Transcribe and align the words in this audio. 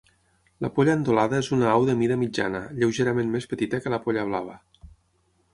La 0.65 0.69
polla 0.77 0.95
endolada 0.99 1.41
és 1.41 1.49
una 1.57 1.67
au 1.73 1.85
de 1.91 1.95
mida 2.01 2.17
mitjana, 2.23 2.63
lleugerament 2.79 3.31
més 3.37 3.49
petita 3.55 3.85
que 3.85 3.97
la 3.97 4.01
polla 4.07 4.29
blava. 4.31 4.61